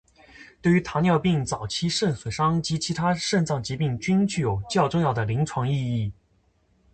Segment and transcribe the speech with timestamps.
[0.63, 6.11] 对于糖尿病早期肾损伤及其他肾脏疾病均具有较重要的临床意义。